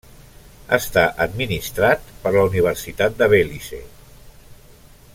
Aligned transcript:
Està 0.77 1.03
administrat 1.25 2.09
per 2.23 2.33
la 2.37 2.47
Universitat 2.53 3.21
de 3.23 3.31
Belize. 3.37 3.83